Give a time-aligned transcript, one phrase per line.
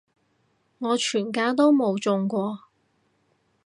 [0.79, 2.61] 我全家都冇中過